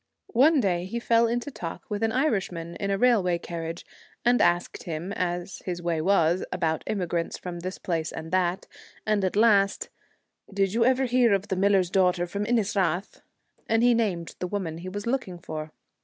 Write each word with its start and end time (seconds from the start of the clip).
One 0.33 0.59
day 0.59 0.85
he 0.85 0.97
fell 0.99 1.27
into 1.27 1.51
talk 1.51 1.83
with 1.87 2.01
an 2.01 2.11
Irishman 2.11 2.75
in 2.77 2.89
a 2.89 2.97
railway 2.97 3.37
carriage, 3.37 3.83
53 4.23 4.29
and 4.31 4.41
asked 4.41 4.83
him, 4.85 5.13
as 5.13 5.61
his 5.65 5.79
way 5.79 6.01
was, 6.01 6.43
about 6.51 6.83
emigrants 6.87 7.37
from 7.37 7.59
this 7.59 7.77
place 7.77 8.11
and 8.11 8.31
that, 8.31 8.65
and 9.05 9.23
at 9.23 9.35
last,' 9.35 9.89
Did 10.55 10.73
you 10.73 10.83
ever 10.85 11.05
hear 11.05 11.35
of 11.35 11.49
the 11.49 11.55
miller's 11.55 11.91
daughter 11.91 12.25
from 12.25 12.47
Innis 12.47 12.75
Rath?' 12.75 13.21
and 13.69 13.83
he 13.83 13.93
named 13.93 14.33
the 14.39 14.47
woman 14.47 14.79
he 14.79 14.89
was 14.89 15.05
looking 15.05 15.37
for. 15.37 15.71